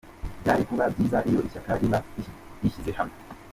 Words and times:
Byari 0.41 0.63
kuba 0.69 0.83
byiza 0.93 1.17
iyo 1.29 1.39
ishyaka 1.47 1.71
riba 1.81 1.99
rishyize 2.61 2.91
hamwe. 2.97 3.17